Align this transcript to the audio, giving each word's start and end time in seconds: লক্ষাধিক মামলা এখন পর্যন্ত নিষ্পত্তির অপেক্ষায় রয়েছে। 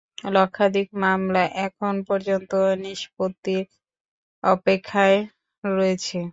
লক্ষাধিক 0.31 0.87
মামলা 1.03 1.43
এখন 1.65 1.93
পর্যন্ত 2.07 2.51
নিষ্পত্তির 2.83 3.63
অপেক্ষায় 4.43 5.19
রয়েছে। 5.63 6.19